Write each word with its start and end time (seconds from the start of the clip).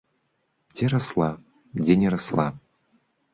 Дзе 0.79 0.85
расла, 0.93 1.27
дзе 1.81 1.97
не 2.05 2.09
расла. 2.15 2.47